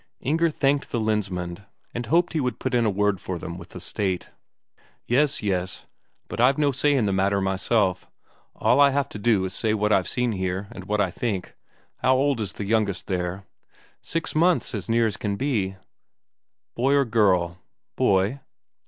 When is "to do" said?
9.09-9.45